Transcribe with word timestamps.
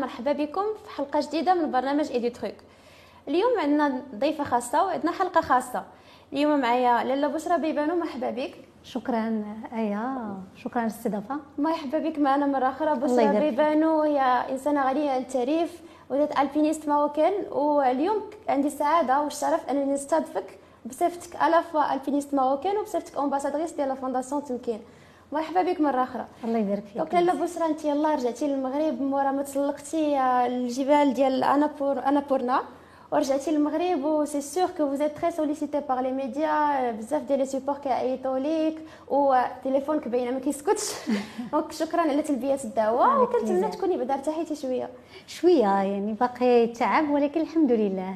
مرحبا 0.00 0.32
بكم 0.32 0.64
في 0.84 0.90
حلقة 0.90 1.20
جديدة 1.20 1.54
من 1.54 1.70
برنامج 1.70 2.10
EDUTRUC 2.10 2.54
اليوم 3.28 3.60
عندنا 3.60 4.02
ضيفة 4.14 4.44
خاصة 4.44 4.84
وعندنا 4.84 5.12
حلقة 5.12 5.40
خاصة. 5.40 5.84
اليوم 6.32 6.60
معايا 6.60 7.04
لاله 7.04 7.28
بشرى 7.28 7.58
بيبانو 7.58 7.96
مرحبا 7.96 8.30
بك. 8.30 8.54
شكرا 8.84 9.44
أيا 9.72 10.36
شكرا 10.56 10.78
على 10.78 10.90
الاستضافه 10.90 11.36
مرحبا 11.58 11.98
بك 11.98 12.18
معنا 12.18 12.46
مرة 12.46 12.68
أخرى 12.68 12.94
بشرى 12.94 13.40
بيبانو 13.40 14.02
هي 14.02 14.20
إنسانة 14.50 14.90
غنية 14.90 15.10
عن 15.10 15.20
التعريف 15.20 15.80
و 16.10 16.38
l'alpiniste 16.38 16.88
marocaine. 16.88 17.32
واليوم 17.50 18.22
عندي 18.48 18.66
السعادة 18.66 19.20
والشرف 19.22 19.70
أنني 19.70 19.92
نستضفك 19.92 20.58
بصفتك 20.84 21.36
l'alpiniste 21.36 22.34
marocaine 22.34 22.76
وبصفتك 22.76 23.18
ambassadrice 23.18 23.72
ديال 23.72 23.88
la 23.88 23.94
fondation 23.94 24.44
تمكين. 24.44 24.80
مرحبا 25.32 25.62
بك 25.62 25.80
مرة 25.80 26.02
أخرى. 26.02 26.26
الله 26.44 26.58
يبارك 26.58 26.82
فيك. 26.84 26.96
donc 26.96 27.14
لاله 27.14 27.44
بشرى 27.44 27.66
أنت 27.66 27.84
يلاه 27.84 28.14
رجعتي 28.14 28.46
للمغرب 28.48 29.02
مورا 29.02 29.30
ما 29.30 29.42
تسلقتي 29.42 30.18
الجبال 30.20 31.14
ديال 31.14 31.44
انابور 31.44 31.98
انابورنا 31.98 32.62
ورجعتي 33.12 33.50
للمغرب 33.50 34.04
و 34.04 34.24
c'est 34.24 34.40
sûr 34.40 34.66
que 34.66 34.88
vous 34.88 35.03
êtes 35.03 35.18
très 35.18 35.30
sollicitée 35.30 35.80
par 35.88 36.00
les 36.00 36.12
médias 36.12 36.90
بزاف 36.90 37.22
ديال 37.22 37.38
les 37.38 37.46
supports 37.46 37.74
كيعيطوا 37.74 38.38
ليك 38.38 38.78
وتليفونك 39.08 40.08
باينه 40.08 40.30
ما 40.30 40.38
كيسكتش. 40.40 40.92
donc 41.52 41.72
شكرا 41.72 42.00
على 42.00 42.22
تلبية 42.22 42.58
الدعوة 42.64 43.22
وكنتمنى 43.22 43.68
تكوني 43.70 43.96
بعدا 43.96 44.14
ارتحيتي 44.14 44.54
شوية. 44.54 44.88
شوية 45.26 45.60
يعني 45.62 46.12
باقي 46.12 46.66
تعب 46.66 47.10
ولكن 47.10 47.40
الحمد 47.40 47.72
لله. 47.72 48.14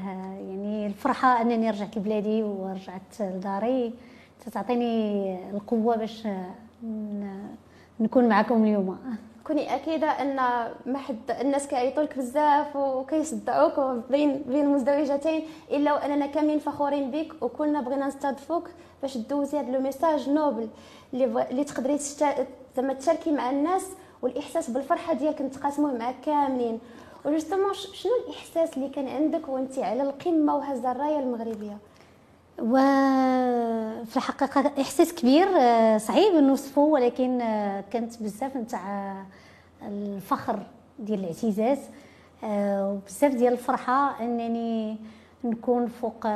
يعني 0.51 0.87
الفرحة 0.87 1.41
أنني 1.43 1.71
رجعت 1.71 1.97
لبلادي 1.97 2.43
ورجعت 2.43 3.21
لداري. 3.21 3.93
تعطيني 4.53 5.37
القوة 5.51 5.97
باش 5.97 6.29
نكون 8.01 8.29
معكم 8.29 8.65
اليوم. 8.65 8.99
كوني 9.47 9.75
أكيدة 9.75 10.07
أن 10.07 10.37
ما 10.87 10.99
حد 10.99 11.31
الناس 11.41 11.67
كيعيطوا 11.67 12.03
لك 12.03 12.19
بزاف 12.19 12.77
وكيصدعوك 12.77 13.81
بين 14.11 14.43
بين 14.49 14.69
مزدوجتين 14.69 15.43
إلا 15.71 15.93
وأننا 15.93 16.27
كاملين 16.27 16.59
فخورين 16.59 17.11
بك 17.11 17.43
وكلنا 17.43 17.81
بغينا 17.81 18.07
نستضفوك 18.07 18.69
باش 19.03 19.17
دوزي 19.17 19.59
هذا 19.59 19.71
le 19.71 19.81
message 19.81 20.31
noble 20.31 20.69
اللي 21.15 21.47
اللي 21.51 21.65
تقدري 21.65 21.99
زعما 22.77 22.93
تشاركي 22.93 23.33
مع 23.33 23.51
الناس 23.51 23.87
والإحساس 24.23 24.71
بالفرحة 24.71 25.15
ديالك 25.15 25.43
نتقاسموه 25.43 25.93
مع 25.93 26.13
كاملين. 26.25 26.79
و 27.25 27.30
justement 27.30 27.75
شنو 27.75 28.13
الإحساس 28.29 28.77
اللي 28.77 28.89
كان 28.89 29.09
عندك 29.09 29.49
وانت 29.49 29.79
على 29.79 30.03
القمة 30.03 30.57
وهزه 30.57 30.93
الراية 30.93 31.19
المغربية؟ 31.19 31.79
وفي 32.61 34.17
الحقيقة 34.17 34.73
إحساس 34.81 35.15
كبير 35.15 35.49
آه، 35.57 35.99
صعيب 35.99 36.35
نوصفه 36.35 36.83
ولكن 36.83 37.41
آه، 37.41 37.85
كانت 37.91 38.23
بزاف 38.23 38.57
نتاع 38.57 39.15
الفخر 39.83 40.63
ديال 40.99 41.21
الاعتزاز 41.21 41.79
آه، 42.45 42.93
وبزاف 42.93 43.35
ديال 43.35 43.53
الفرحة 43.53 44.25
أنني 44.25 44.97
نكون 45.45 45.87
فوق 45.87 46.27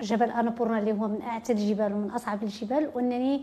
جبل 0.00 0.30
انابورنا 0.30 0.78
اللي 0.78 0.92
هو 0.92 1.08
من 1.08 1.22
اعتى 1.22 1.52
الجبال 1.52 1.92
ومن 1.92 2.10
أصعب 2.10 2.42
الجبال 2.42 2.90
وأنني 2.94 3.42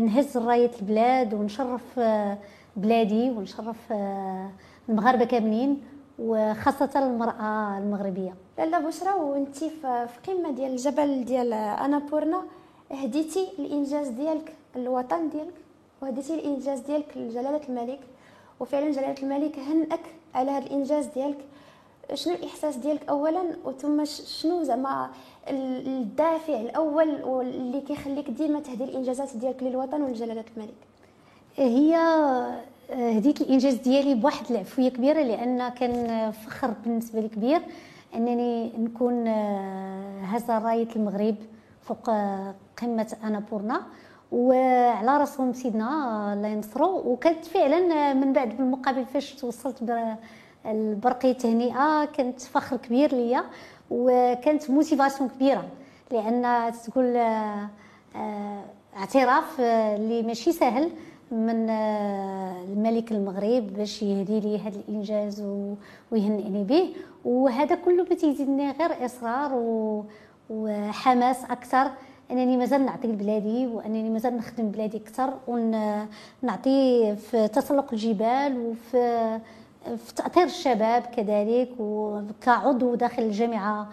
نهز 0.00 0.36
راية 0.36 0.70
البلاد 0.80 1.34
ونشرف 1.34 2.00
بلادي 2.76 3.30
ونشرف 3.30 3.92
المغاربة 4.88 5.24
كاملين. 5.24 5.82
وخاصة 6.18 6.90
المرأة 6.96 7.78
المغربية. 7.78 8.34
لاله 8.58 8.78
بشرى 8.78 9.12
وانت 9.12 9.56
في 9.56 10.06
قمة 10.26 10.50
ديال 10.50 10.70
الجبل 10.70 11.24
ديال 11.24 11.52
انابورنا 11.52 12.42
هديتي 12.90 13.48
الإنجاز 13.58 14.08
ديالك 14.08 14.54
الوطن 14.76 15.28
ديالك 15.28 15.54
وهديتي 16.02 16.34
الإنجاز 16.34 16.80
ديالك 16.80 17.16
لجلالة 17.16 17.60
الملك. 17.68 18.00
وفعلا 18.60 18.90
جلالة 18.90 19.22
الملك 19.22 19.58
هنأك 19.58 20.00
على 20.34 20.50
هذا 20.50 20.66
الإنجاز 20.66 21.06
ديالك. 21.06 21.38
شنو 22.14 22.34
الإحساس 22.34 22.76
ديالك 22.76 23.08
اولا؟ 23.08 23.42
وثم 23.64 24.04
شنو 24.04 24.62
زعما 24.62 25.10
الدافع 25.48 26.60
الأول 26.60 27.08
اللي 27.40 27.80
كيخليك 27.80 28.30
ديما 28.30 28.60
تهدي 28.60 28.84
الإنجازات 28.84 29.36
ديالك 29.36 29.62
للوطن 29.62 30.02
ولجلالة 30.02 30.44
الملك؟ 30.56 30.74
هي 31.56 31.96
هديت 32.92 33.40
الإنجاز 33.40 33.74
ديالي 33.74 34.14
بواحد 34.14 34.44
العفوية 34.50 34.88
كبيرة 34.88 35.22
لأن 35.22 35.68
كان 35.68 36.30
فخر 36.30 36.74
بالنسبة 36.84 37.20
لي 37.20 37.28
كبير 37.28 37.60
أنني 38.14 38.72
نكون 38.78 39.28
هزه 40.24 40.58
راية 40.58 40.88
المغرب 40.96 41.34
فوق 41.82 42.10
قمة 42.82 43.16
انابورنا 43.24 43.82
وعلى 44.32 45.16
راسهم 45.16 45.52
سيدنا 45.52 45.88
الله 46.32 46.48
ينصرو. 46.48 47.02
وكانت 47.06 47.44
فعلا 47.44 48.14
من 48.14 48.32
بعد 48.32 48.56
بالمقابل 48.56 49.06
فاش 49.06 49.34
توصلت 49.34 49.94
البرقية 50.66 51.32
تهنئه 51.32 52.04
كانت 52.04 52.40
فخر 52.40 52.76
كبير 52.76 53.14
ليا. 53.14 53.44
وكانت 53.90 54.70
موتيفاسيون 54.70 55.28
كبيرة 55.28 55.64
لأن 56.10 56.72
تقول 56.84 57.16
اعتراف 58.96 59.60
اللي 59.60 60.22
ماشي 60.22 60.52
سهل 60.52 60.90
من 61.32 61.70
الملك 61.70 63.12
المغرب 63.12 63.72
باش 63.76 64.02
يهدي 64.02 64.40
لي 64.40 64.58
هذا 64.58 64.76
الإنجاز 64.88 65.44
ويهنئني 66.10 66.64
به. 66.64 66.88
وهذا 67.24 67.74
كله 67.74 68.04
بتيزيدني 68.04 68.70
غير 68.70 69.04
إصرار 69.04 69.50
وحماس 70.50 71.44
أكثر. 71.44 71.90
أنني 72.30 72.56
مازال 72.56 72.84
نعطي 72.84 73.08
لبلادي 73.08 73.66
وانني 73.66 74.10
مازال 74.10 74.36
نخدم 74.36 74.68
بلادي 74.68 74.96
أكثر 74.96 75.34
ونعطي 75.48 77.16
في 77.16 77.48
تسلق 77.48 77.92
الجبال 77.92 78.58
وفي 78.58 79.40
في 79.96 80.14
تاثير 80.14 80.44
الشباب 80.44 81.02
كذلك 81.02 81.68
وكعضو 81.78 82.94
داخل 82.94 83.22
الجامعة 83.22 83.88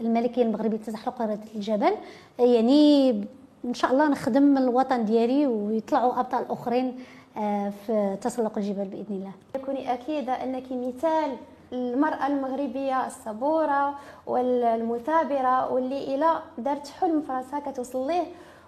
الملكية 0.00 0.42
المغربية 0.42 0.76
لتزحلق 0.76 1.38
الجبل. 1.54 1.92
يعني 2.38 3.24
إن 3.68 3.74
شاء 3.74 3.92
الله 3.92 4.08
نخدم 4.08 4.58
الوطن 4.58 5.04
ديالي 5.04 5.46
ويطلعوا 5.46 6.20
أبطال 6.20 6.50
أخرين 6.50 6.98
آه، 7.36 7.72
في 7.86 8.16
تسلق 8.20 8.58
الجبال 8.58 8.88
بإذن 8.88 9.06
الله. 9.16 9.32
كوني 9.66 9.92
اكيده 9.92 10.32
أنك 10.32 10.64
مثال 10.72 11.36
المرأة 11.72 12.26
المغربية 12.26 13.06
الصبورة 13.06 13.94
والمثابرة 14.26 15.72
واللي 15.72 16.14
إلى 16.14 16.42
دارت 16.58 16.88
حلم 16.88 17.22
في 17.22 17.32
راسها 17.32 17.60
كتوصل 17.60 18.06
ليه. 18.06 18.24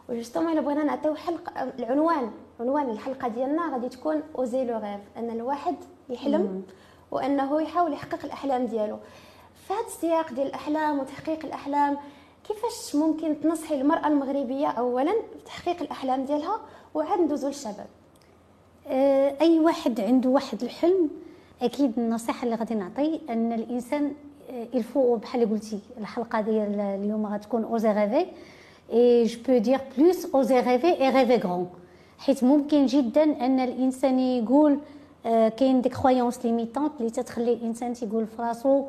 وجوستومون 0.09 0.53
إلا 0.53 0.61
بغينا 0.61 0.85
نعطيو 0.85 1.15
حلق 1.15 1.53
العنوان 1.79 2.31
عنوان 2.61 2.91
الحلقة 2.91 3.29
ديالنا 3.29 3.73
غادي 3.73 3.89
تكون 3.89 4.23
اوزي 4.39 4.65
لو 4.65 4.79
غيف 4.79 5.01
أن 5.17 5.31
الواحد 5.31 5.75
يحلم 6.09 6.63
وأنه 7.11 7.63
يحاول 7.63 7.93
يحقق 7.93 8.25
الأحلام 8.25 8.67
ديالو. 8.67 8.99
في 9.67 9.75
هذا 9.75 9.87
السياق 9.87 10.33
ديال 10.33 10.47
الأحلام 10.47 10.99
وتحقيق 10.99 11.45
الأحلام 11.45 11.97
كيفاش 12.55 12.97
ممكن 12.97 13.41
تنصحي 13.41 13.81
المرأة 13.81 14.07
المغربية 14.07 14.67
أولا 14.67 15.13
في 15.13 15.45
تحقيق 15.47 15.83
الأحلام 15.83 16.25
ديالها 16.25 16.61
وعاد 16.95 17.21
ندوزو 17.21 17.49
للشباب؟ 17.49 17.87
آه، 18.87 19.37
أي 19.41 19.59
واحد 19.59 20.01
عنده 20.01 20.31
واحد 20.31 20.63
الحلم 20.63 21.11
أكيد 21.63 21.93
النصيحة 21.99 22.45
اللي 22.45 22.55
غادي 22.57 22.75
نعطي 22.75 23.21
أن 23.31 23.53
الإنسان 23.53 24.13
il 24.51 24.73
faut 24.73 25.17
بحال 25.17 25.51
قلتي 25.51 25.79
الحلقة 25.99 26.41
ديال 26.41 26.81
اليوم 26.81 27.27
غتكون 27.27 27.65
osez 27.65 27.93
rêver 27.93 28.27
et 28.93 29.25
je 29.25 29.39
peux 29.49 29.59
dire 29.59 29.81
plus 29.99 30.35
osez 30.35 30.61
rêver 30.61 30.87
et 30.87 31.11
rêvez 31.11 31.47
grand 31.47 31.67
حيت 32.19 32.45
ممكن 32.45 32.87
جدا 32.87 33.23
أن 33.23 33.61
الإنسان 33.61 34.19
يقول 34.19 34.79
كاين 35.25 35.81
ديك 35.81 35.97
croyances 35.97 36.47
limitantes 36.47 36.93
اللي 37.01 37.11
تتخلي 37.11 37.53
الإنسان 37.53 37.93
تيقول 37.93 38.27
في 38.27 38.43
راسو 38.43 38.85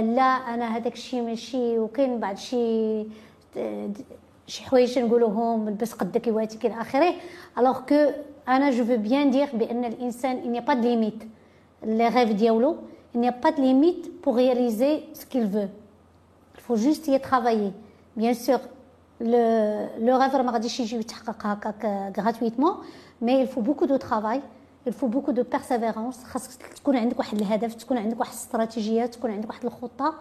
لا 0.00 0.22
أنا 0.22 0.76
هذاك 0.76 0.94
الشيء 0.94 1.22
ماشي 1.22 1.78
وكاين 1.78 2.20
بعض 2.20 2.36
شي 2.36 3.00
آه، 3.56 3.90
شي 4.46 4.64
حوايج 4.64 4.98
نقولوهم 4.98 5.68
لبس 5.68 5.92
قدك 5.92 6.26
يواتيك 6.26 6.66
إلى 6.66 6.80
آخره. 6.80 7.14
alors 7.58 7.80
que 7.80 8.10
أنا 8.48 8.70
je 8.70 8.84
veux 8.84 8.96
bien 8.96 9.30
dire 9.30 9.48
بأن 9.54 9.84
الإنسان 9.84 10.36
n'a 10.36 10.60
pas 10.60 10.74
de 10.74 10.88
limites 10.88 11.22
les 11.82 12.08
rêves 12.08 12.32
ديالو 12.32 12.76
n'a 13.16 13.30
pas 13.30 13.50
de 13.50 13.62
limites 13.62 14.06
pour 14.24 14.36
réaliser 14.36 15.00
ce 15.12 15.22
qu'il 15.22 15.48
veut 15.48 15.66
faut 16.58 16.74
juste 16.74 17.08
y 17.08 17.18
travailler 17.18 17.72
بيان 18.16 18.34
سور 18.34 18.60
le 19.20 19.88
le 19.98 20.12
rêve 20.14 20.42
ma 20.44 20.52
gadi 20.52 20.68
chi 20.68 20.86
jiwi 20.86 21.04
tahqaq 21.04 21.42
hakak 21.42 22.12
gratuitement 22.12 22.76
mais 23.20 23.40
il 23.40 23.48
faut 23.48 23.60
beaucoup 23.60 23.86
faut 24.92 25.08
beaucoup 25.08 25.32
de 25.32 25.42
persévérance, 25.42 26.24
خاصك 26.24 26.62
تكون 26.62 26.96
عندك 26.96 27.18
واحد 27.18 27.38
الهدف، 27.38 27.74
تكون 27.74 27.98
عندك 27.98 28.20
واحد 28.20 28.32
الاستراتيجية، 28.32 29.06
تكون 29.06 29.30
عندك 29.30 29.48
واحد 29.48 29.64
الخطة 29.64 30.14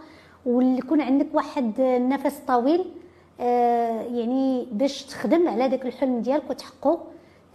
ويكون 0.46 1.02
عندك 1.02 1.28
واحد 1.34 1.80
النفس 1.80 2.36
طويل 2.48 2.86
يعني 3.40 4.68
باش 4.72 5.04
تخدم 5.04 5.48
على 5.48 5.70
داك 5.70 5.86
الحلم 5.86 6.22
ديالك 6.22 6.50
وتحققه 6.50 7.00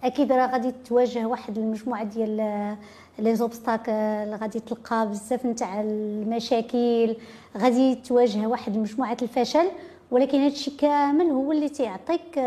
أكيد 0.04 0.32
راه 0.32 0.46
غادي 0.46 0.72
تواجه 0.72 1.26
واحد 1.26 1.58
المجموعة 1.58 2.04
ديال 2.04 2.76
لي 3.18 3.36
زوبستاكل 3.36 3.92
غادي 4.40 4.60
تلقى 4.60 5.08
بزاف 5.08 5.46
نتاع 5.46 5.80
المشاكل 5.80 7.16
غادي 7.56 7.94
تواجه 7.94 8.46
واحد 8.46 8.76
مجموعة 8.76 9.16
الفشل. 9.22 9.68
ولكن 10.10 10.40
هادشي 10.40 10.70
كامل 10.70 11.30
هو 11.30 11.52
اللي 11.52 11.68
تيعطيك 11.68 12.38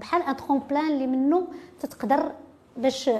بحال 0.00 0.22
ان 0.22 0.36
ترومبلان 0.36 0.86
اللي 0.86 1.06
منه 1.06 1.46
تتقدر 1.80 2.32
باش 2.76 3.10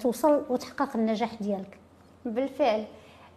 توصل 0.00 0.42
وتحقق 0.50 0.96
النجاح 0.96 1.34
ديالك. 1.34 1.78
بالفعل. 2.24 2.84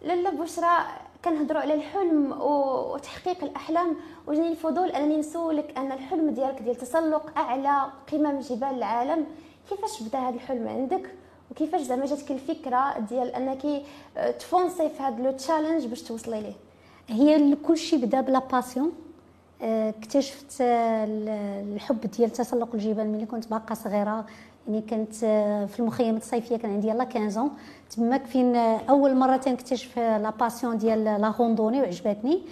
لاله 0.02 0.30
بشرى 0.30 0.86
كنهضروا 1.24 1.60
على 1.60 1.74
الحلم 1.74 2.32
وتحقيق 2.40 3.44
الأحلام. 3.44 3.96
وجاني 4.26 4.48
الفضول 4.48 4.88
أنني 4.88 5.16
نسولك 5.16 5.78
أن 5.78 5.92
الحلم 5.92 6.30
ديالك 6.30 6.62
ديال 6.62 6.76
تسلق 6.76 7.38
أعلى 7.38 7.92
قمم 8.12 8.40
جبال 8.40 8.74
العالم. 8.74 9.26
كيفاش 9.70 10.02
بدأ 10.02 10.18
هذا 10.18 10.34
الحلم 10.34 10.68
عندك؟ 10.68 11.10
وكيفاش 11.50 11.80
زعما 11.80 12.06
جاتك 12.06 12.30
الفكرة 12.30 12.98
ديال 12.98 13.34
أنك 13.34 13.82
ت 14.38 14.45
foncer 14.45 14.88
في 14.88 15.02
هذا 15.02 15.22
le 15.22 15.32
challenge 15.32 15.86
باش 15.86 16.02
توصلي 16.02 16.40
ليه؟ 16.40 16.54
هي 17.08 17.56
كلشي 17.56 17.96
بدأ 17.96 18.20
ب 18.20 18.26
la 18.26 18.38
passion 18.38 18.86
آه، 18.86 19.11
اكتشفت 19.62 20.56
الحب 20.60 22.00
ديال 22.00 22.30
تسلق 22.30 22.68
الجبال 22.74 23.06
ملي 23.06 23.26
كنت 23.26 23.50
باقا 23.50 23.74
صغيرة. 23.74 24.24
يعني 24.68 24.80
كنت 24.90 25.24
آه، 25.24 25.66
في 25.66 25.80
المخيمات 25.80 26.22
الصيفية 26.22 26.56
كان 26.56 26.70
عندي 26.70 26.88
يلاه 26.88 27.04
15 27.04 27.50
تماك 27.96 28.24
فين 28.26 28.56
آه، 28.56 28.80
أول 28.90 29.14
مرة 29.14 29.36
تنكتشف 29.36 29.98
la 29.98 30.30
passion 30.40 30.78
ديال 30.78 31.04
la 31.04 31.34
randonnée 31.40 31.80
وعجبتني. 31.80 32.42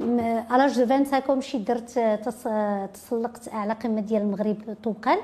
à 0.00 0.13
l'âge 0.13 0.80
de 0.80 0.86
25 0.86 1.38
مشيت 1.38 1.68
درت 1.68 1.90
تسلقت 2.94 3.48
أعلى 3.52 3.72
قمة 3.72 4.00
ديال 4.00 4.22
المغرب 4.22 4.76
طوقان. 4.84 5.18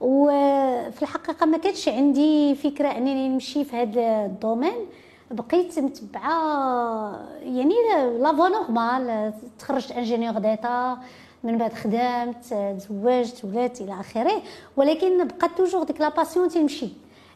وفي 0.00 1.02
الحقيقة 1.02 1.46
ما 1.46 1.58
كانش 1.58 1.88
عندي 1.88 2.54
فكرة 2.54 2.88
أنني 2.88 3.28
نمشي 3.28 3.64
في 3.64 3.76
هذا 3.76 4.26
ال 4.26 4.33
domaine. 4.33 4.86
بقيت 5.30 5.78
متبعة 5.78 7.20
يعني 7.42 7.74
la 8.18 8.32
normale 8.32 9.32
تخرجت 9.58 9.92
ingénieur 9.92 10.38
d'état 10.38 10.98
من 11.44 11.58
بعد 11.58 11.72
خدمت 11.72 12.44
تزوجت 12.78 13.44
ولات 13.44 13.80
إلى 13.80 14.00
آخره 14.00 14.42
ولكن 14.76 15.26
بقات 15.26 15.50
toujours 15.56 15.82
ديك 15.82 16.00
la 16.00 16.08
passion 16.08 16.48
تمشي. 16.48 16.88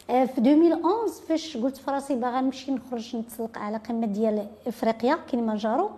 آه، 0.09 0.25
في 0.25 0.37
2011 0.37 1.07
فاش 1.27 1.57
قلت 1.57 1.77
في 1.77 1.91
راسي 1.91 2.15
باغا 2.15 2.41
نمشي 2.41 2.71
نخرج 2.71 3.15
نتسلق 3.15 3.57
على 3.57 3.77
قمة 3.77 4.07
ديال 4.07 4.47
إفريقيا 4.67 5.17
كيليمانجارو 5.31 5.89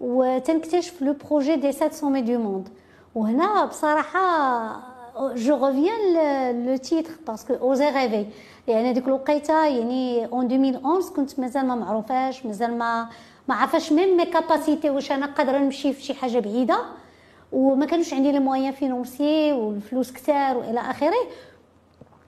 وتنكتشف 0.00 1.02
le 1.02 1.14
projet 1.30 1.56
des 1.56 1.60
7 1.60 1.62
sommets 1.62 1.72
du 1.72 2.38
monde 2.38 2.68
وهنا 3.14 3.64
بصراحة 3.64 4.91
je 5.18 5.66
reviens 5.66 6.76
au 6.76 6.86
titre 6.86 7.10
parce 7.26 7.44
que 7.44 7.54
osez 7.54 7.90
rêver 7.90 8.26
يعني 8.68 8.90
هذيك 8.90 9.06
الوقيته 9.06 9.66
يعني 9.66 10.26
en 10.26 10.52
2011 10.52 11.14
كنت 11.14 11.40
مازال 11.40 11.66
ما 11.66 11.74
معروفاش 11.74 12.46
مازال 12.46 12.78
ما 12.78 13.08
ما 13.48 13.54
عرفاش 13.54 13.92
même 13.92 14.16
mes 14.16 14.26
capacités 14.26 14.90
واش 14.90 15.12
أنا 15.12 15.26
قادره 15.26 15.58
نمشي 15.58 15.92
في 15.92 16.02
شي 16.02 16.14
حاجة 16.14 16.38
بعيده 16.38 16.78
وما 17.52 17.86
كانوش 17.86 18.14
عندي 18.14 18.32
les 18.32 18.38
moyens 18.38 18.72
financiers 18.72 19.52
والفلوس 19.52 20.12
كثار 20.12 20.56
والى 20.56 20.80
اخره 20.80 21.28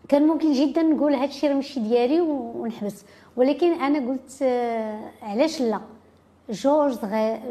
كان 0.09 0.27
ممكن 0.27 0.53
جدا 0.53 0.83
نقول 0.83 1.15
هذا 1.15 1.25
الشيء 1.25 1.49
راه 1.51 1.55
ماشي 1.57 1.81
ديالي 1.81 2.21
ونحبس 2.21 3.05
ولكن 3.37 3.73
أنا 3.73 3.99
قلت 4.09 4.43
علاش 5.23 5.61
لا 5.61 5.81
جوج 6.51 6.95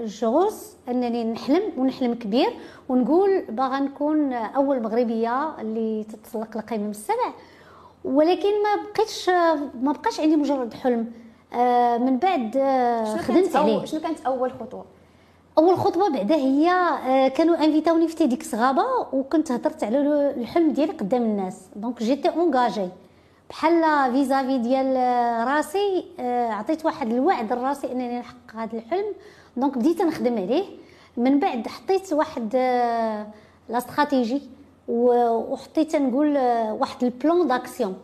جوج 0.05 0.53
أنني 0.89 1.23
نحلم 1.23 1.61
ونحلم 1.77 2.13
كبير 2.13 2.47
ونقول 2.89 3.45
باغا 3.49 3.79
نكون 3.79 4.33
أول 4.33 4.83
مغربية 4.83 5.59
اللي 5.61 6.03
تتسلق 6.03 6.57
القمم 6.57 6.89
السبع 6.89 7.33
ولكن 8.05 8.49
ما 8.49 8.83
بقيتش 8.83 9.29
ما 9.81 9.91
بقاش 9.91 10.19
عندي 10.19 10.35
مجرد 10.35 10.73
حلم. 10.73 11.11
آه، 11.53 11.97
من 11.97 12.17
بعد 12.17 12.57
آه، 12.57 13.17
خدمت 13.17 13.55
عليه. 13.55 13.85
شنو 13.85 13.99
كانت 13.99 14.19
أول 14.25 14.51
خطوة؟ 14.51 14.85
أول 15.57 15.77
خطوة 15.77 16.09
بعدا 16.09 16.35
هي 16.35 16.69
آه، 16.71 17.27
كانوا 17.27 17.55
invitاوني 17.55 18.07
في 18.07 18.15
تيديكس 18.15 18.55
Rabat 18.55 18.85
وكنت 19.13 19.51
هضرت 19.51 19.83
على 19.83 19.99
الحلم 20.37 20.71
ديالي 20.71 20.91
قدام 20.93 21.21
الناس. 21.21 21.57
donc 21.75 22.03
j'étais 22.03 22.29
engagée 22.29 22.89
بحال 23.53 24.11
vis-à-vis 24.11 24.57
ديال 24.57 24.95
راسي 25.47 26.05
عطيت 26.49 26.85
واحد 26.85 27.13
الوعد 27.13 27.53
لراسي 27.53 27.91
إنني 27.91 28.19
نحقق 28.19 28.55
هذا 28.55 28.77
الحلم 28.77 29.05
donc 29.57 29.77
بديت 29.77 30.01
نخدم 30.01 30.37
عليه. 30.37 30.63
من 31.17 31.39
بعد 31.39 31.67
حطيت 31.67 32.13
واحد 32.13 32.55
la 33.69 33.77
stratégie 33.77 34.41
وحطيت 34.87 35.95
نقول 35.95 36.37
واحد 36.79 37.03
ال 37.03 37.12
plan 37.12 37.47
d'action 37.47 37.97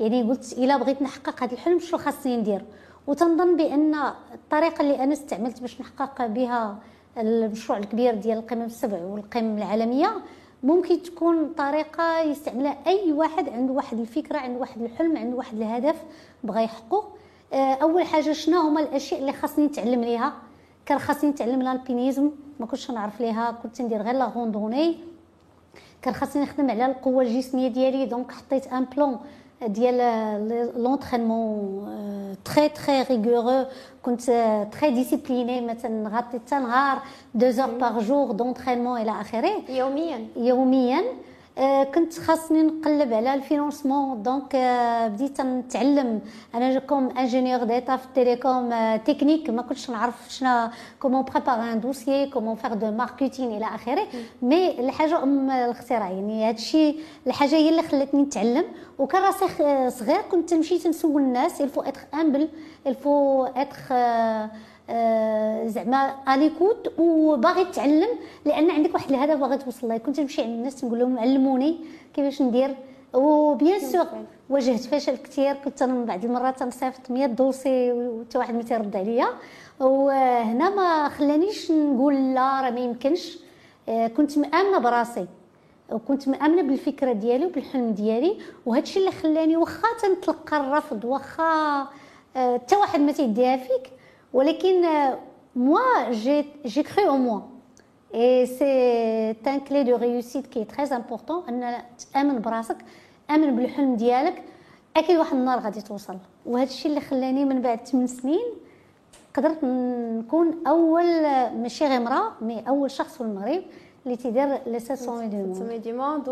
يعني 0.00 0.22
قلت 0.22 0.52
إلا 0.52 0.76
بغيت 0.76 1.02
نحقق 1.02 1.42
هذا 1.42 1.52
الحلم 1.52 1.78
شنو 1.78 1.98
خاصني 1.98 2.36
ندير؟ 2.36 2.64
وتنظن 3.06 3.56
بأن 3.56 3.94
الطريقة 4.34 4.82
اللي 4.82 5.04
أنا 5.04 5.12
استعملت 5.12 5.60
باش 5.60 5.80
نحقق 5.80 6.26
بها 6.26 6.78
المشروع 7.18 7.78
الكبير 7.78 8.14
ديال 8.14 8.38
القمم 8.38 8.62
السبع 8.62 8.98
والقمم 8.98 9.58
العالمية 9.58 10.12
ممكن 10.62 11.02
تكون 11.02 11.48
طريقة 11.48 12.20
يستعملها 12.20 12.76
أي 12.86 13.12
واحد 13.12 13.48
عنده 13.48 13.72
واحد 13.72 13.98
الفكرة 13.98 14.38
عنده 14.38 14.60
واحد 14.60 14.82
الحلم 14.82 15.16
عنده 15.16 15.36
واحد 15.36 15.56
الهدف 15.56 16.02
بغى 16.44 16.64
يحققه. 16.64 17.04
آه، 17.52 17.74
أول 17.74 18.04
حاجة 18.04 18.32
شنو 18.32 18.60
هما 18.60 18.80
الأشياء 18.80 19.20
اللي 19.20 19.32
خاصني 19.32 19.66
نتعلم 19.66 20.00
ليها؟ 20.00 20.32
كان 20.86 20.98
خاصني 20.98 21.30
نتعلم 21.30 21.60
ال 21.60 21.67
alpinisme 21.67 22.30
ما 22.60 22.66
كنتش 22.66 22.90
نعرف 22.90 23.20
ليها 23.20 23.58
كنت 23.62 23.82
ندير 23.82 24.02
غير 24.02 24.14
la 24.14 24.24
randonnée. 24.24 24.96
كان 26.02 26.14
خاصني 26.14 26.42
نخدم 26.42 26.70
على 26.70 26.86
القوة 26.86 27.22
الجسمية 27.22 27.68
ديالي 27.68 28.06
donc 28.06 28.32
حطيت 28.32 28.66
un 28.72 28.84
plan. 28.84 29.18
ديال 29.66 29.96
l'entraînement 30.82 32.02
très 32.44 32.68
très 32.68 33.02
rigoureux 33.02 33.64
كنت 34.02 34.22
très 34.72 34.90
disciplinée 34.90 35.60
مثلا 35.60 36.08
وصلت 36.08 36.40
حتى 36.42 36.54
نهار 36.54 36.98
2 37.36 37.52
heures 37.52 37.66
par 37.66 38.00
jour 38.00 38.32
d'entraînement 38.32 39.00
إلى 39.00 39.10
اخره 39.10 39.52
يوميا 39.68 40.26
يوميا 40.36 40.98
آه، 40.98 41.02
كنت 41.94 42.18
خاصني 42.18 42.62
نقلب 42.62 43.12
على 43.12 43.34
ال 43.34 43.41
financement. 43.41 44.22
donc 44.22 44.54
آه، 44.54 45.08
بديت 45.08 45.40
نتعلم. 45.40 46.20
أنا 46.54 46.78
comme 46.78 47.18
ingénieur 47.18 47.64
d'état 47.64 47.96
في 47.96 48.04
ال 48.04 48.12
télécom 48.12 48.72
آه، 48.72 48.96
تكنيك. 48.96 49.50
ما 49.50 49.62
كنتش 49.62 49.90
نعرف 49.90 50.14
شنو 50.28 50.68
comment 51.00 51.22
préparer 51.22 51.72
un 51.72 51.80
dossier 51.80 52.26
comment 52.30 52.54
faire 52.54 52.74
du 52.74 52.90
marketing 52.90 53.56
إلى 53.56 53.64
آخره. 53.64 54.06
mais 54.42 54.80
الحاجة 54.80 55.22
أم 55.22 55.50
الاختراع 55.50 56.10
يعني 56.10 56.44
هذا 56.44 56.56
الشيء 56.56 57.00
الحاجة 57.26 57.54
هي 57.54 57.68
اللي 57.68 57.82
خلتني 57.82 58.22
نتعلم. 58.22 58.64
وكان 58.98 59.22
راسي 59.22 59.90
صغير 59.90 60.20
كنت 60.30 60.54
مشيت 60.54 60.86
نسول 60.86 61.22
الناس. 61.22 61.60
il 61.60 61.67
faut 61.67 61.80
être 61.80 62.00
humble 62.14 62.48
il 62.86 63.05
faut 63.05 63.44
être 63.44 63.78
آه، 63.90 64.50
زعما 65.66 66.14
à 66.34 66.40
l'écoute 66.40 66.92
وباغي 66.98 67.64
تتعلم 67.64 68.08
لأن 68.44 68.70
عندك 68.70 68.94
واحد 68.94 69.10
الهدف 69.12 69.40
باغي 69.40 69.58
توصل 69.58 69.88
له 69.88 69.96
كنت 69.96 70.20
نمشي 70.20 70.42
عند 70.42 70.50
الناس 70.50 70.84
نقول 70.84 70.98
لهم 70.98 71.18
علموني 71.18 71.76
كيفاش 72.14 72.42
ندير. 72.42 72.74
وبيان 73.14 73.80
سور 73.80 74.06
واجهت 74.50 74.80
فشل 74.80 75.16
كثير 75.16 75.54
كنت 75.54 75.82
من 75.82 76.04
بعض 76.04 76.24
المرات 76.24 76.62
نصيفط 76.62 77.10
100 77.10 77.26
دوسي 77.26 77.92
وحتى 77.92 78.38
واحد 78.38 78.54
ما 78.54 78.62
تيرد 78.62 78.96
عليا. 78.96 79.26
وهنا 79.80 80.70
ما 80.70 81.08
خلانيش 81.08 81.70
نقول 81.70 82.34
لا 82.34 82.60
راه 82.60 82.70
ما 82.70 82.80
يمكنش. 82.80 83.38
آه، 83.88 84.06
كنت 84.06 84.38
مأمنة 84.38 84.78
براسي. 84.78 85.26
وكنت 85.92 86.28
مأمنة 86.28 86.62
بالفكرة 86.62 87.12
ديالي 87.12 87.46
وبالحلم 87.46 87.90
ديالي. 87.90 88.38
وهذا 88.66 88.82
الشيء 88.82 89.02
اللي 89.02 89.12
خلاني 89.20 89.56
واخا 89.56 89.88
تنتلقى 90.02 90.56
الرفض 90.56 91.04
واخا 91.04 91.80
آه، 92.36 92.58
حتى 92.58 92.76
واحد 92.76 93.00
ما 93.00 93.12
تيديها 93.12 93.56
فيك. 93.56 93.90
ولكن 94.32 94.82
moi 95.56 95.88
j'ai 96.72 96.84
cru 96.84 97.02
en 97.08 97.18
moi. 97.18 97.40
Et 98.14 98.46
c'est 98.56 99.48
un 99.54 99.60
clé 99.68 99.84
de 99.84 99.92
réussite 99.92 100.50
qui 100.50 100.58
est 100.58 100.70
très 100.76 100.92
important 100.92 101.48
أن 101.48 101.74
تامن 102.14 102.40
براسك 102.40 102.76
امن 103.30 103.56
بالحلم 103.56 103.96
ديالك 103.96 104.42
أكيد 104.96 105.18
واحد 105.18 105.36
النهار 105.36 105.58
غادي 105.58 105.80
توصل 105.80 106.16
وهذا 106.46 106.68
الشيء 106.68 106.90
اللي 106.90 107.00
خلاني 107.00 107.44
من 107.44 107.62
بعد 107.62 107.86
8 107.86 108.06
سنين 108.06 108.44
قدرت 109.34 109.64
نكون 109.64 110.66
اول 110.66 111.22
ماشي 111.62 111.86
غير 111.86 111.96
امراه 111.96 112.32
mais 112.40 112.64
اول 112.68 112.90
شخص 112.90 113.14
في 113.14 113.20
المغرب 113.20 113.62
اللي 114.06 114.16
تيدير 114.16 114.58
les 114.66 114.70
7 114.70 114.71
sommets 114.71 114.80
du 114.80 115.36
monde 115.36 115.54
7 115.54 115.78
sommets 115.78 115.96
du 115.96 116.05
monde 116.05 116.28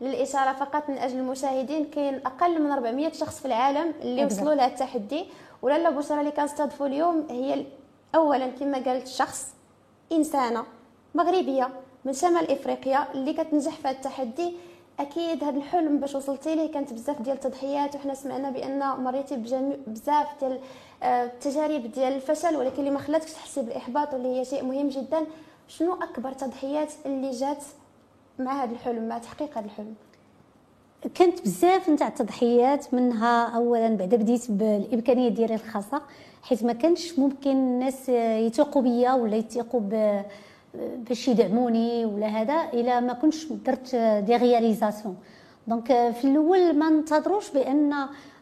وللاشاره 0.00 0.52
فقط 0.52 0.90
من 0.90 0.98
أجل 0.98 1.18
المشاهدين 1.18 1.84
كاين 1.84 2.14
أقل 2.26 2.62
من 2.62 2.70
400 2.70 3.12
شخص 3.12 3.40
في 3.40 3.46
العالم 3.46 3.92
اللي 4.02 4.24
وصلوا 4.24 4.54
لهذا 4.54 4.72
التحدي 4.72 5.24
ولالة 5.62 5.90
بشرى 5.90 6.20
اللي 6.20 6.30
كنستضيفوا 6.30 6.86
اليوم 6.86 7.26
هي 7.30 7.66
اولا 8.14 8.46
كما 8.46 8.78
قالت 8.78 9.06
شخص 9.06 9.54
إنسانة 10.12 10.64
مغربية 11.14 11.68
من 12.04 12.12
شمال 12.12 12.50
إفريقيا 12.50 13.12
اللي 13.14 13.32
كتنجح 13.32 13.72
في 13.72 13.90
التحدي. 13.90 14.52
أكيد 15.00 15.44
هذا 15.44 15.56
الحلم 15.56 15.98
باش 15.98 16.14
وصلتي 16.14 16.54
ليه 16.54 16.72
كانت 16.72 16.92
بزاف 16.92 17.22
ديال 17.22 17.36
التضحيات 17.36 17.94
وحنا 17.94 18.14
سمعنا 18.14 18.50
بأن 18.50 18.78
مريتي 18.78 19.36
بزاف 19.86 20.26
ديال 20.40 20.60
آه، 21.02 21.24
التجارب 21.24 21.82
ديال 21.92 22.12
الفشل 22.12 22.56
ولكن 22.56 22.78
اللي 22.78 22.90
ما 22.90 22.98
خلاتكش 22.98 23.32
تحسي 23.32 23.62
بالإحباط 23.62 24.14
واللي 24.14 24.40
هي 24.40 24.44
شيء 24.44 24.64
مهم 24.64 24.88
جدا. 24.88 25.26
شنو 25.68 25.94
أكبر 25.94 26.32
تضحيات 26.32 26.92
اللي 27.06 27.30
جات 27.30 27.64
مع 28.38 28.64
هذا 28.64 28.72
الحلم 28.72 29.08
مع 29.08 29.18
تحقيق 29.18 29.58
هذا 29.58 29.66
الحلم؟ 29.66 29.94
كانت 31.14 31.42
بزاف 31.42 31.88
نتاع 31.88 32.08
التضحيات 32.08 32.94
منها 32.94 33.56
اولا 33.56 33.96
بعدا 33.96 34.16
بديت 34.16 34.50
بالإمكانية 34.50 35.28
ديالي 35.28 35.54
الخاصة 35.54 36.02
حيت 36.42 36.64
ما 36.64 36.72
كانش 36.72 37.18
ممكن 37.18 37.50
الناس 37.50 38.08
يثقوا 38.08 38.82
بيا 38.82 39.12
ولا 39.12 39.36
يثقوا 39.36 39.80
باش 40.74 41.28
يدعموني 41.28 42.04
ولا 42.04 42.26
هذا 42.26 42.68
إلا 42.72 43.00
ما 43.00 43.12
كنتش 43.12 43.46
درت 43.52 43.94
des 43.96 44.36
réalisations 44.36 45.16
donc 45.66 45.86
في 45.86 46.24
الأول 46.24 46.76
ما 46.78 46.90
ننتظروش 46.90 47.50
بأن 47.50 47.94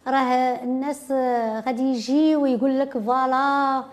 راه 0.07 0.63
الناس 0.63 1.13
غادي 1.67 1.83
يجي 1.83 2.37
ويقول 2.37 2.79
لك 2.79 2.99
voilà 2.99 3.85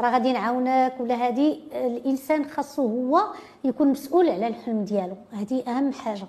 راه 0.00 0.10
غادي 0.10 0.32
نعاونك 0.32 0.94
ولا 1.00 1.26
هادي. 1.26 1.60
الإنسان 1.74 2.44
خاصو 2.44 2.86
هو 2.86 3.22
يكون 3.64 3.88
مسؤول 3.88 4.28
على 4.28 4.46
الحلم 4.46 4.84
ديالو. 4.84 5.16
هذه 5.32 5.62
أهم 5.68 5.92
حاجة. 5.92 6.26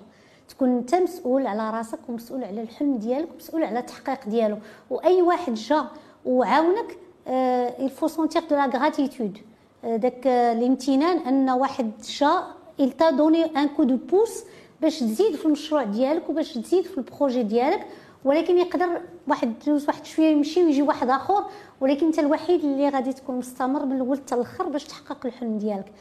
تكون 0.48 0.68
أنت 0.68 0.94
مسؤول 0.94 1.46
على 1.46 1.70
راسك 1.70 1.98
ومسؤول 2.08 2.44
على 2.44 2.62
الحلم 2.62 2.96
ديالك 2.96 3.28
ومسؤول 3.32 3.64
على 3.64 3.78
التحقيق 3.78 4.28
ديالو. 4.28 4.56
وأي 4.90 5.22
واحد 5.22 5.54
جا 5.54 5.84
وعاونك 6.24 6.98
il 7.28 7.54
faut 7.54 8.06
sentir 8.06 8.42
de 8.50 8.56
la 8.56 8.66
gratitude 8.66 9.38
داك 9.84 10.26
الامتنان 10.26 11.18
أن 11.18 11.50
واحد 11.50 11.92
جا 12.20 12.44
il 12.80 12.92
t'a 13.00 13.12
donné 13.12 13.44
un 13.54 13.68
coup 13.68 13.84
de 13.84 13.96
pouce 13.96 14.44
باش 14.80 15.00
تزيد 15.00 15.34
في 15.34 15.46
المشروع 15.46 15.84
ديالك 15.84 16.28
وباش 16.30 16.54
تزيد 16.54 16.84
في 16.84 16.98
ال 16.98 17.04
projet 17.04 17.42
ديالك. 17.42 17.86
ولكن 18.24 18.58
يقدر 18.58 19.00
واحد 19.28 19.52
دوز 19.66 19.86
واحد 19.86 20.04
شوية 20.04 20.30
يمشي 20.30 20.64
ويجي 20.64 20.82
واحد 20.82 21.10
آخر. 21.10 21.44
ولكن 21.80 22.06
أنت 22.06 22.18
الوحيد 22.18 22.64
اللي 22.64 22.88
غادي 22.88 23.12
تكون 23.12 23.38
مستمر 23.38 23.84
من 23.84 23.96
الأول 23.96 24.16
حتى 24.16 24.34
الآخر 24.34 24.68
باش 24.68 24.84
تحقق 24.84 25.26
الحلم 25.26 25.58
ديالك. 25.58 25.92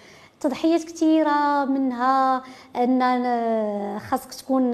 تضحيات 0.44 0.84
كثيره 0.84 1.66
منها 1.66 2.44
أن 2.76 4.00
خاصك 4.00 4.34
تكون 4.34 4.72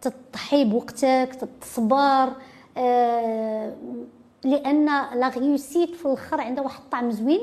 تضحي 0.00 0.64
بوقتك 0.64 1.48
تصبر 1.60 2.32
لأن 4.44 4.86
la 5.14 5.28
réussite 5.28 5.94
في 5.94 6.06
الآخر 6.06 6.40
عندها 6.40 6.64
واحد 6.64 6.80
الطعم 6.80 7.10
زوين 7.10 7.40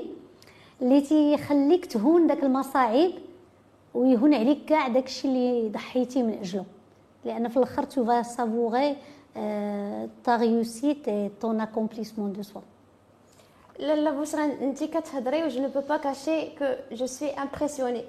اللي 0.81 1.01
تيخليك 1.01 1.85
تهون 1.85 2.27
داك 2.27 2.43
المصاعب 2.43 3.11
ويهون 3.93 4.33
عليك 4.33 4.65
كاع 4.65 4.87
داكشي 4.87 5.27
اللي 5.27 5.69
ضحيتي 5.69 6.23
من 6.23 6.33
أجله. 6.33 6.65
لأن 7.25 7.47
في 7.47 7.57
الآخر 7.57 7.83
tu 7.83 8.05
vas 8.05 8.21
savourer 8.21 8.95
ta 10.23 10.35
réussite 10.35 11.07
et 11.07 11.31
ton 11.41 11.61
accomplissement 11.61 12.33
de 12.33 12.41
soi 12.41 12.61
لالة 13.79 14.11
بشرى 14.11 14.45
انت 14.45 14.83
كتهضري 14.83 15.43
و 15.43 15.47
je 15.47 15.67
peux 15.67 15.81
pas 15.89 15.97
cacher 15.97 16.45
que 16.59 16.65
je 16.91 17.05
suis 17.05 17.29
impressionnée 17.29 18.03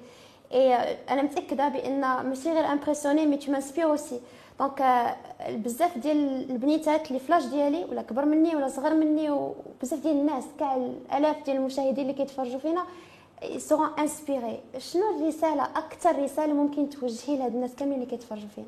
اي 0.53 0.75
أنا 1.11 1.23
متاكده 1.23 1.69
بان 1.69 2.01
ماشي 2.01 2.53
غير 2.53 2.73
impressionnée 2.73 3.27
mais 3.27 3.37
tu 3.37 3.53
m'inspires 3.53 3.85
aussi 3.85 4.21
donc 4.61 5.17
بزاف 5.51 5.99
ديال 5.99 6.51
البنيتات 6.51 7.09
اللي 7.09 7.19
ف 7.19 7.23
l'âge 7.23 7.45
ديالي 7.45 7.85
ولا 7.85 8.03
كبر 8.03 8.25
مني 8.25 8.57
ولا 8.57 8.69
صغر 8.69 8.95
مني 8.95 9.31
وبزاف 9.31 10.01
ديال 10.03 10.17
الناس 10.17 10.45
كاع 10.59 10.77
الالاف 10.77 11.45
ديال 11.45 11.57
المشاهدين 11.57 12.05
اللي 12.05 12.13
كيتفرجوا 12.13 12.59
فينا 12.59 12.85
seront 13.57 13.89
inspirés 13.99 14.61
شنو 14.79 15.03
الرسالة 15.17 15.63
أكثر 15.63 16.23
رسالة 16.23 16.53
ممكن 16.53 16.91
توجهي 16.91 17.37
لهاد 17.37 17.55
الناس 17.55 17.75
كاملين 17.75 17.99
اللي 17.99 18.11
كيتفرجوا 18.11 18.49
فينا؟ 18.55 18.67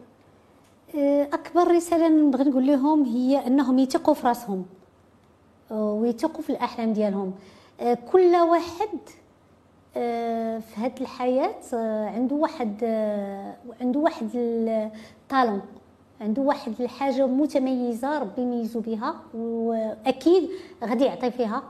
أكبر 1.34 1.70
رسالة 1.70 2.08
نبغي 2.08 2.44
نقول 2.44 2.66
لهم 2.66 3.04
هي 3.04 3.46
أنهم 3.46 3.78
يثقوا 3.78 4.14
في 4.14 4.26
راسهم. 4.26 4.66
ويثقوا 5.70 6.42
في 6.42 6.50
الأحلام 6.50 6.92
ديالهم. 6.92 7.32
كل 8.12 8.36
واحد 8.36 8.98
في 9.94 10.74
هذه 10.76 11.00
الحياة 11.00 11.54
عنده 12.14 12.36
واحد 12.36 12.84
عنده 13.80 14.00
واحد 14.00 14.30
ال 14.34 14.53
talent 14.53 15.62
عنده 16.20 16.42
واحد 16.42 16.72
الحاجة 16.80 17.26
متميزة 17.26 18.18
ربي 18.18 18.42
يميزو 18.42 18.80
بها 18.80 19.14
وأكيد 19.34 20.50
غادي 20.84 21.04
يعطي 21.04 21.30
فيها. 21.30 21.62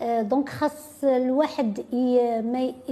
donc 0.00 0.48
خاص 0.48 1.04
الواحد 1.04 1.84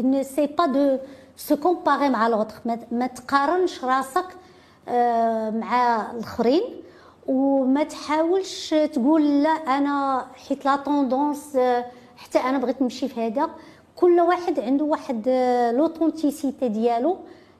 mais 0.03 0.23
c'est 0.23 0.47
pas 0.47 0.67
de 0.67 0.99
se 1.37 1.57
comparer 1.57 2.09
مع 2.09 2.29
l'autre 2.29 2.61
ما 2.93 3.07
تقارنش 3.07 3.85
راسك 3.85 4.27
مع 5.59 6.11
الآخرين. 6.11 6.63
وما 7.27 7.83
تحاولش 7.83 8.75
تقول 8.75 9.43
لا 9.43 9.51
أنا 9.51 10.27
حيت 10.49 10.65
la 10.65 10.77
tendance 10.77 11.59
حتى 12.17 12.39
أنا 12.39 12.59
بغيت 12.59 12.83
نمشي 12.83 13.09
في 13.09 13.27
هذا. 13.27 13.51
كل 13.97 14.21
واحد 14.21 14.61
عنده 14.61 14.85
واحد 14.85 15.29
l'authenticité 15.75 16.69
ديالو 16.69 17.17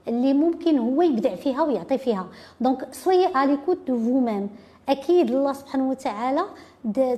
اللي 0.09 0.35
ممكن 0.35 0.79
هو 0.79 1.03
يبدع 1.03 1.35
فيها 1.35 1.63
ويعطي 1.63 1.99
فيها. 1.99 2.27
donc 2.61 2.89
soyez 2.93 3.27
à 3.27 3.79
l'écoute 3.87 3.99
de 3.99 4.21
vous-même 4.21 4.51
أكيد 4.89 5.31
الله 5.31 5.53
سبحانه 5.53 5.91
وتعالى 5.91 6.45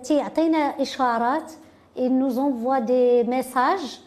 تيعطينا 0.05 0.59
إشارات 0.59 1.53
nous 1.99 2.39
envoie 2.39 2.81
des 2.81 3.25
messages 3.25 4.01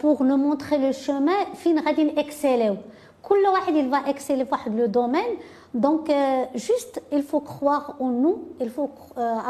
pour 0.00 0.24
nous 0.24 0.36
montrer 0.36 0.78
le 0.78 0.92
chemin 0.92 1.54
فين 1.54 1.78
غادي 1.78 2.04
نكسليو 2.04 2.76
كل 3.22 3.46
واحد 3.52 3.90
va 3.90 4.08
exceller 4.10 4.44
في 4.44 4.48
واحد 4.52 4.74
le 4.80 4.86
domaine 4.86 5.38
donc 5.74 6.10
juste 6.54 7.02
il 7.12 7.22
faut 7.22 7.40
croire 7.40 7.96
en 8.00 8.10
nous 8.22 8.38
il 8.60 8.70
faut 8.70 8.90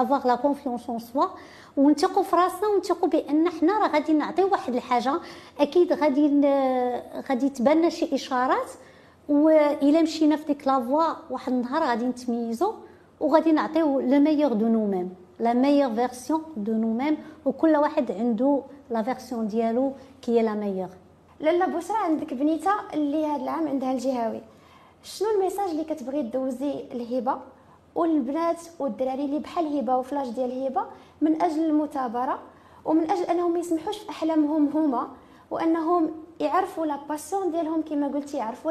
avoir 0.02 0.26
la 0.26 0.36
confiance 0.36 0.88
en 0.88 0.98
soi. 0.98 1.30
ونثقوا 1.76 2.22
في 2.22 2.36
راسنا 2.36 2.68
ونثقوا 2.68 3.08
بأن 3.08 3.48
حنا 3.48 3.78
راه 3.78 3.88
غادي 3.88 4.12
نعطيو 4.12 4.48
واحد 4.48 4.74
الحاجة. 4.74 5.20
أكيد 5.60 5.92
غادي 5.92 6.40
غادي 7.28 7.48
تبان 7.48 7.90
شي 7.90 8.14
إشارات. 8.14 8.70
وإلا 9.28 10.02
مشينا 10.02 10.36
في 10.36 10.44
ديك 10.44 10.66
la 10.66 10.79
voie 10.79 11.04
واحد 11.30 11.52
النهار 11.52 11.82
غادي 11.82 12.06
نتميزو 12.06 12.72
وغادي 13.20 13.52
نعطيو 13.52 14.00
le 14.00 14.20
meilleur 14.20 14.52
de 14.52 14.68
nous-mêmes 14.68 15.14
la 15.40 15.52
meilleure 15.52 15.94
version 15.94 16.42
de 16.56 16.72
nous-mêmes 16.72 17.16
وكل 17.44 17.76
واحد 17.76 18.10
عنده 18.12 18.62
la 18.90 19.02
version 19.02 19.48
ديالو 19.48 19.92
qui 20.22 20.42
est 20.42 20.50
la 20.50 20.54
meilleure 20.54 20.88
لالا 21.40 21.66
بشرى 21.66 21.96
عندك 21.96 22.34
بنيتة 22.34 22.70
اللي 22.94 23.26
هذا 23.26 23.42
العام 23.42 23.68
عندها 23.68 23.92
الجهوي 23.92 24.40
شنو 25.02 25.30
ال 25.30 25.35
message 25.35 25.70
اللي 25.70 25.84
كتبغي 25.84 26.22
دوزي 26.22 26.70
الهبة 26.92 27.38
والبنات 27.94 28.60
والدراري 28.78 29.24
اللي 29.24 29.38
بحال 29.38 29.78
هبة 29.78 29.96
وف 29.96 30.05
l'âge 30.05 30.28
ديال 30.28 30.64
هبة 30.66 30.84
من 31.20 31.42
أجل 31.42 31.64
المثابرة 31.64 32.38
ومن 32.84 33.10
أجل 33.10 33.22
أنهم 33.22 33.56
يسمحوش 33.56 33.98
في 33.98 34.10
أحلامهم 34.10 34.68
هما 34.74 35.08
وأنهم 35.50 36.10
يعرفوا 36.40 36.86
la 36.86 36.96
passion 37.08 37.50
ديالهم 37.50 37.82
كما 37.82 38.08
قلتي 38.08 38.36
يعرفوا 38.36 38.70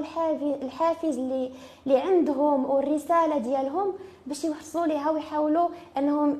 الحافز 0.61 1.17
اللي 1.17 1.51
اللي 1.87 1.97
عندهم 1.99 2.69
والرسالة 2.69 3.37
ديالهم 3.37 3.93
باش 4.27 4.43
يوصلوا 4.45 4.85
ليها 4.87 5.11
ويحاولوا 5.11 5.69
أنهم 5.97 6.39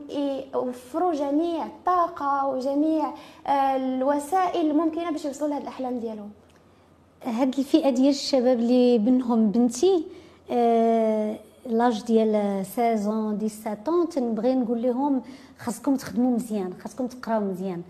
يوفروا 0.53 1.13
جميع 1.13 1.65
الطاقة 1.65 2.47
وجميع 2.47 3.13
آه، 3.47 3.75
الوسائل 3.75 4.69
الممكنة 4.71 5.11
باش 5.11 5.25
يوصلوا 5.25 5.49
لهاد 5.49 5.61
الأحلام 5.61 5.99
ديالهم. 5.99 6.31
هاد 7.23 7.59
الفئه 7.59 7.89
ديال 7.89 8.09
الشباب 8.09 8.59
اللي 8.59 8.97
بنهم 8.97 9.51
بنتي 9.51 10.05
آه 10.51 11.35
l'âge 11.65 12.03
ديال 12.03 12.65
16 12.65 13.47
17 13.47 14.05
تنبغي 14.05 14.55
نقول 14.55 14.81
لهم 14.81 15.21
خاصكم 15.59 15.95
تخدموا 15.95 16.35
مزيان 16.35 16.73
خاصكم 16.83 17.07
تقراو 17.07 17.39
مزيان. 17.41 17.81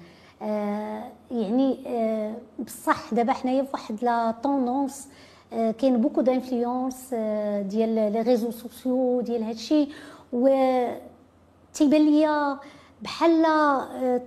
آه 0.41 1.03
يعني 1.31 1.77
آه 1.87 2.35
بصح 2.59 3.13
دابا 3.13 3.33
حنايا 3.33 3.63
فواحد 3.63 4.03
la 4.03 4.31
tendance 4.43 5.07
آه 5.53 5.71
كاين 5.71 5.97
beaucoup 6.01 6.21
d'influence 6.21 7.09
آه 7.13 7.61
ديال 7.61 7.95
les 7.95 8.21
réseaux 8.21 8.51
sociaux 8.51 9.21
ديال 9.21 9.43
هادشي. 9.43 9.87
و 10.33 10.47
تيبان 11.73 12.05
ليا 12.05 12.57
بحال 13.01 13.45
آه 13.45 14.21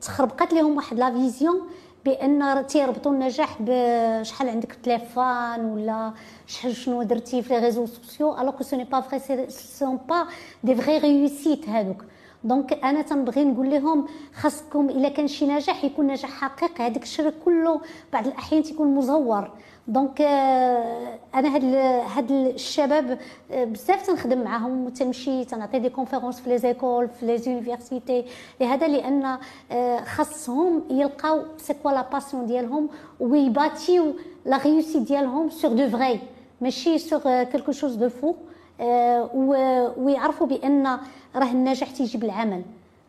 تخربقات 0.00 0.52
لهم 0.52 0.76
واحد 0.76 0.98
la 0.98 1.10
vision 1.12 1.60
بأن 2.04 2.66
تيربطوا 2.66 3.12
النجاح 3.12 3.56
بشحال 3.60 4.48
عندك 4.48 4.72
تليفون 4.82 5.60
ولا 5.60 6.12
شحال 6.46 6.76
شنو 6.76 7.02
درتي 7.02 7.42
في 7.42 7.54
les 7.54 7.60
réseaux 7.60 7.86
sociaux 7.86 8.38
alors 8.38 8.52
que 8.52 8.64
ce 8.64 8.76
n'est 8.76 8.84
pas 8.84 9.00
vrai 9.00 9.50
sont 9.50 9.98
pas 10.08 10.26
des 10.64 10.74
vraies 10.74 10.98
réussites 10.98 11.68
هادوك. 11.68 12.04
donc 12.44 12.72
أنا 12.72 13.02
تنبغي 13.02 13.44
نقول 13.44 13.70
لهم 13.70 14.06
خاصكم 14.34 14.90
إلا 14.90 15.08
كان 15.08 15.28
شي 15.28 15.46
نجاح 15.46 15.84
يكون 15.84 16.06
نجاح 16.06 16.30
حقيقي 16.30 16.86
هذاك 16.86 17.02
الشيء 17.02 17.32
كله 17.44 17.80
بعض 18.12 18.26
الأحيان 18.26 18.62
تيكون 18.62 18.94
مزور. 18.94 19.50
donc 19.88 20.20
أنا 20.20 21.54
هاد 21.54 21.64
هاد 22.16 22.30
الشباب 22.30 23.18
بزاف 23.50 24.06
تنخدم 24.06 24.42
معاهم 24.42 24.86
وتمشي 24.86 25.44
تنعطي 25.44 25.78
des 25.78 25.88
conférences 25.88 26.40
في 26.40 26.50
les 26.50 26.58
écoles 26.58 27.08
في 27.08 27.26
les 27.26 27.38
universités 27.38 28.24
لهذا 28.60 28.88
لأن 28.88 29.38
خاصهم 30.04 30.82
يلقاو 30.90 31.42
c'est 31.56 31.74
quoi 31.74 31.90
la 31.90 32.08
passion 32.12 32.46
ديالهم 32.46 32.88
ويباتيو 33.20 34.14
la 34.46 34.56
réussite 34.56 35.02
ديالهم 35.02 35.50
sur 35.50 35.72
du 35.72 35.88
vrai 35.88 36.20
ماشي 36.60 36.98
sur 36.98 37.44
quelque 37.44 37.72
chose 37.72 37.94
de 37.94 38.08
faux 38.08 38.34
ويعرفوا 39.98 40.46
بأن 40.46 40.86
راه 41.36 41.50
النجاح 41.52 41.90
تيجي 41.90 42.18
بالعمل 42.18 42.62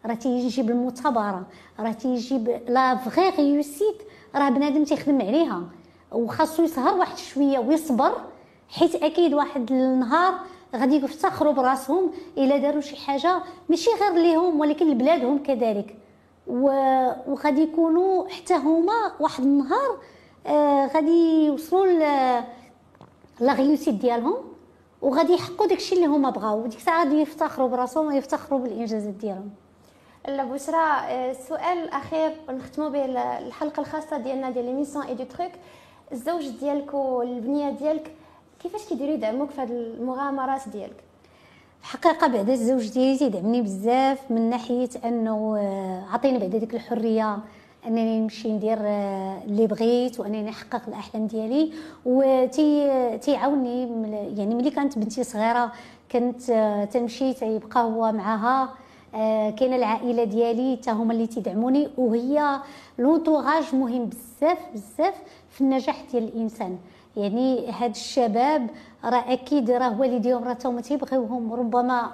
راه 0.06 0.14
تيجي 0.14 0.62
بالمثابرة 0.62 1.46
راه 1.80 1.92
تيجي 1.92 2.38
la 2.68 2.96
vraie 2.96 3.30
réussite 3.30 3.98
راه 4.36 4.50
بنادم 4.50 4.84
تيخدم 4.84 5.22
عليها 5.22 5.64
وخاصو 6.12 6.64
يسهر 6.64 6.98
واحد 6.98 7.18
شوية 7.18 7.60
ويصبر 7.60 8.12
حيت 8.70 8.96
أكيد 8.96 9.34
واحد 9.34 9.72
النهار 9.72 10.34
غادي 10.76 10.96
يفتخروا 10.96 11.54
براسهم 11.54 12.12
إلا 12.38 12.58
داروا 12.58 12.82
شي 12.82 12.96
حاجة 12.96 13.42
ماشي 13.70 13.90
غير 14.02 14.14
ليهم 14.14 14.60
ولكن 14.60 14.92
لبلادهم 14.92 15.44
كذلك. 15.44 15.96
وغادي 16.48 17.62
يكونوا 17.62 18.30
حتى 18.30 18.54
هما 18.56 19.12
واحد 19.20 19.44
النهار 19.44 19.98
آه 20.48 20.88
غادي 20.88 21.46
يوصلوا 21.46 21.86
la 23.40 23.54
réussite 23.54 23.94
ديالهم. 23.94 24.36
وغادي 25.06 25.34
يحققوا 25.34 25.68
داكشي 25.68 25.96
اللي 25.96 26.06
هما 26.06 26.30
بغاو 26.30 26.64
وديك 26.64 26.80
الساعة 26.80 27.04
غادي 27.04 27.22
يفتخروا 27.22 27.68
براسهم 27.68 28.08
ويفتخروا 28.08 28.60
بالانجازات 28.60 29.14
ديالهم. 29.14 29.50
لا 30.28 30.44
بشرى 30.44 30.86
السؤال 31.32 31.78
الاخير 31.78 32.32
نختموا 32.50 32.90
به 32.90 33.06
الحلقة 33.38 33.80
الخاصة 33.80 34.18
ديالنا 34.18 34.50
ديال 34.50 34.66
l'émission 34.66 35.06
EDUTRUC 35.06 35.52
الزوج 36.12 36.48
ديالك 36.48 36.94
والبنية 36.94 37.70
ديالك 37.70 38.12
كيفاش 38.64 38.86
كيديروا 38.86 39.14
يدعموك 39.14 39.50
في 39.50 39.62
هذه 39.62 39.72
المغامرات 39.72 40.70
ديالك؟ 40.70 41.04
الحقيقة 41.82 42.28
بعد 42.28 42.50
الزوج 42.50 42.90
ديالي 42.90 43.18
تيدعمني 43.18 43.62
بزاف 43.62 44.32
من 44.32 44.50
ناحية 44.50 44.90
أنه 45.06 45.58
آه، 45.58 46.14
عطيني 46.14 46.40
بعد 46.40 46.56
ديك 46.56 46.74
الحرية 46.74 47.38
أنني 47.88 48.20
نمشي 48.20 48.52
ندير 48.52 48.78
آه، 48.82 49.38
اللي 49.48 49.68
بغيت 49.68 50.20
وأنني 50.20 50.44
نحقق 50.44 50.82
الأحلام 50.88 51.28
ديالي. 51.28 51.72
وتي 52.06 52.90
تيعاوني 53.22 53.82
يعني 54.40 54.56
ملي 54.56 54.72
كانت 54.72 54.98
بنتي 55.00 55.24
صغيرة 55.24 55.72
كنت 56.12 56.50
آه، 56.50 56.86
تمشي 56.86 57.34
تيبقى 57.34 57.84
هو 57.84 58.12
معاها. 58.12 58.70
كاينة 59.58 59.76
العائلة 59.76 60.24
ديالي 60.24 60.78
حتى 60.82 60.92
هما 60.92 61.14
اللي 61.14 61.28
تيدعموني. 61.28 61.90
وهي 61.98 62.60
l'entourage 63.00 63.76
مهم 63.76 64.06
بزاف 64.06 64.58
بزاف 64.74 65.14
في 65.50 65.62
النجاح 65.62 66.04
ديال 66.12 66.24
الإنسان. 66.24 66.78
يعني 67.18 67.72
هاد 67.72 67.90
الشباب 67.90 68.70
راه 69.06 69.34
أكيد 69.34 69.72
راه 69.72 70.00
والديهم 70.00 70.44
راه 70.44 70.82
تيبغيوهم 70.82 71.54
ربما 71.54 72.12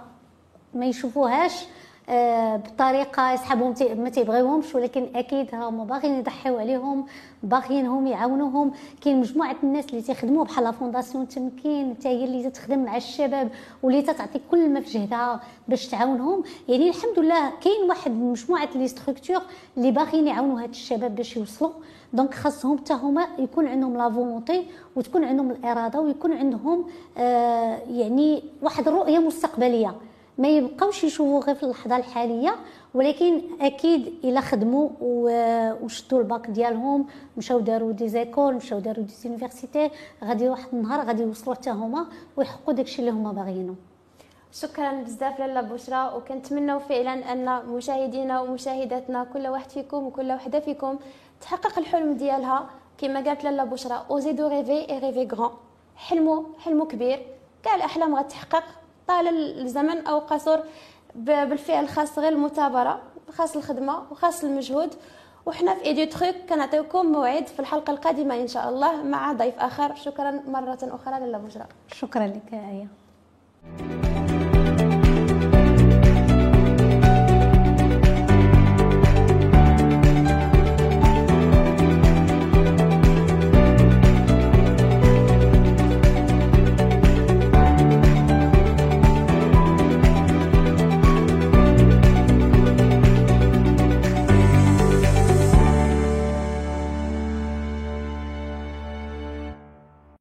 ما 0.73 0.85
يشوفوهاش. 0.85 1.53
آه، 1.63 1.67
بطريقة 2.10 3.31
يسحبهم 3.34 3.75
ما 3.98 4.10
تيبغيوهمش 4.10 4.75
ولكن 4.75 5.08
أكيد 5.15 5.55
هما 5.55 5.84
باغيين 5.84 6.20
يضحيو 6.20 6.58
عليهم 6.58 7.05
باغيينهم 7.43 8.08
يعاونوهم. 8.08 8.72
كاين 9.01 9.20
مجموعة 9.20 9.55
الناس 9.63 9.86
اللي 9.86 10.01
تيخدموا 10.01 10.43
بحال 10.43 10.63
la 10.63 10.71
fondation 10.71 11.27
تمكين 11.27 11.96
حتى 12.00 12.10
هي 12.10 12.25
اللي 12.25 12.50
تخدم 12.50 12.84
مع 12.86 12.98
الشباب 12.98 13.50
واللي 13.84 14.01
تعطي 14.01 14.41
كل 14.51 14.70
ما 14.70 14.81
في 14.81 15.00
جهدها 15.00 15.41
باش 15.67 15.88
تعاونهم. 15.88 16.43
يعني 16.67 16.89
الحمد 16.89 17.20
لله 17.20 17.51
كاين 17.62 17.89
واحد 17.89 18.12
مجموعة 18.12 18.70
les 18.75 18.88
structures 18.88 19.41
اللي 19.77 19.91
باغيين 19.91 20.27
يعاونوا 20.27 20.62
هاد 20.62 20.70
الشباب 20.70 21.15
باش 21.15 21.38
يوصلوا. 21.38 21.72
donc 22.13 22.33
خاصهم 22.34 22.77
حتى 22.77 22.93
هما 22.93 23.27
يكون 23.39 23.67
عندهم 23.67 23.98
la 23.97 24.09
volonté 24.09 24.65
وتكون 24.96 25.24
عندهم 25.24 25.51
الإرادة 25.51 26.00
ويكون 26.00 26.34
عندهم 26.34 26.86
آه 27.17 27.77
يعني 27.91 28.43
واحد 28.62 28.88
الرؤية 28.88 29.20
مستقبلية. 29.20 29.96
ما 30.38 30.47
يبقاوش 30.47 31.03
يشوفوا 31.03 31.41
غير 31.43 31.55
في 31.55 31.63
اللحظة 31.63 31.97
الحالية 31.97 32.55
ولكن 32.94 33.41
أكيد 33.61 34.13
إلا 34.24 34.41
خدموا 34.41 34.89
وشدوا 35.01 36.20
الباك 36.20 36.48
ديالهم 36.50 37.05
مشاو 37.37 37.59
داروا 37.59 37.91
des 37.91 38.09
écoles 38.09 38.53
مشاو 38.53 38.79
داروا 38.79 39.03
des 39.05 39.13
universités 39.13 39.91
غادي 40.24 40.50
واحد 40.50 40.67
النهار 40.74 41.07
غادي 41.07 41.24
يوصلوا 41.24 41.55
حتى 41.55 41.70
هما 41.70 42.05
ويحققوا 42.37 42.74
داكشي 42.74 43.00
اللي 43.00 43.11
هما 43.11 43.31
باغيينه 43.31 43.75
شكرا 44.53 44.91
بزاف 44.91 45.39
لاله 45.39 45.61
بشرى 45.61 46.13
وكنتمنوا 46.15 46.79
فعلا 46.79 47.31
أن 47.33 47.65
مشاهدينا 47.65 48.41
ومشاهداتنا 48.41 49.24
كل 49.33 49.48
واحد 49.48 49.70
فيكم 49.70 50.05
وكل 50.05 50.31
وحدة 50.31 50.59
فيكم 50.59 51.00
تحقق 51.41 51.79
الحلم 51.79 52.13
ديالها. 52.13 52.70
كما 52.98 53.20
قالت 53.20 53.44
لاله 53.44 53.63
بشرى 53.63 54.05
osez 54.09 54.35
de 54.35 54.48
rêver 54.48 54.89
et 54.89 55.00
rêvez 55.00 55.35
grand 55.35 55.51
حلموا 55.96 56.44
حلموا 56.59 56.85
كبير. 56.85 57.25
كاع 57.63 57.75
الأحلام 57.75 58.15
غتحقق. 58.15 58.63
طال 59.07 59.27
الزمن 59.61 60.07
أو 60.07 60.20
قصر 60.20 60.59
بالفعل 61.16 61.90
خاص 61.90 62.20
غير 62.20 62.33
المثابرة 62.33 63.01
خاص 63.31 63.55
الخدمة 63.55 64.03
وخاص 64.11 64.44
المجهود. 64.44 64.90
وحنا 65.46 65.75
في 65.75 65.85
EDUTRUC 65.85 66.35
كنعطيوكم 66.50 67.05
موعد 67.05 67.48
في 67.48 67.59
الحلقة 67.59 67.92
القادمة 67.92 68.35
إن 68.35 68.48
شاء 68.48 68.70
الله 68.70 69.03
مع 69.03 69.33
ضيف 69.33 69.59
آخر. 69.59 69.96
شكرا 69.96 70.31
مرة 70.31 70.79
أخرى 70.83 71.20
لاله 71.20 71.37
بشرى 71.37 71.66
شكرا 71.92 72.27
لك 72.27 72.53
آية. 72.53 72.87